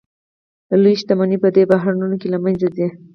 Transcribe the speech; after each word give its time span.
لویې 0.81 0.99
شتمنۍ 1.01 1.37
په 1.43 1.49
دې 1.55 1.63
بحرانونو 1.71 2.15
کې 2.21 2.27
له 2.33 2.37
منځه 2.43 2.67
ځي 2.75 2.87